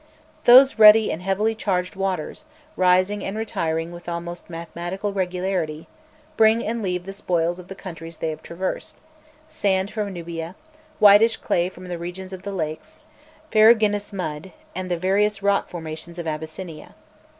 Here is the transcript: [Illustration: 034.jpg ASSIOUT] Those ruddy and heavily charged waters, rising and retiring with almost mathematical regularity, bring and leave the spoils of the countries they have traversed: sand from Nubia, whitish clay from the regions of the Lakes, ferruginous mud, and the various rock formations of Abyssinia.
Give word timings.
[Illustration: 0.01 0.41
034.jpg 0.41 0.41
ASSIOUT] 0.41 0.55
Those 0.55 0.79
ruddy 0.79 1.11
and 1.11 1.21
heavily 1.21 1.53
charged 1.55 1.95
waters, 1.95 2.45
rising 2.75 3.23
and 3.23 3.37
retiring 3.37 3.91
with 3.91 4.09
almost 4.09 4.49
mathematical 4.49 5.13
regularity, 5.13 5.87
bring 6.35 6.65
and 6.65 6.81
leave 6.81 7.05
the 7.05 7.13
spoils 7.13 7.59
of 7.59 7.67
the 7.67 7.75
countries 7.75 8.17
they 8.17 8.31
have 8.31 8.41
traversed: 8.41 8.97
sand 9.47 9.91
from 9.91 10.11
Nubia, 10.11 10.55
whitish 10.97 11.37
clay 11.37 11.69
from 11.69 11.87
the 11.87 11.99
regions 11.99 12.33
of 12.33 12.41
the 12.41 12.51
Lakes, 12.51 13.01
ferruginous 13.51 14.11
mud, 14.11 14.53
and 14.73 14.89
the 14.89 14.97
various 14.97 15.43
rock 15.43 15.69
formations 15.69 16.17
of 16.17 16.25
Abyssinia. 16.25 16.95